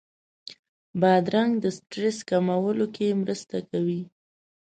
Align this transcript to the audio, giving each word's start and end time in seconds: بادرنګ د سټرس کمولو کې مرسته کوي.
بادرنګ 1.01 1.51
د 1.63 1.65
سټرس 1.77 2.17
کمولو 2.29 2.85
کې 2.95 3.17
مرسته 3.21 3.57
کوي. 3.69 4.01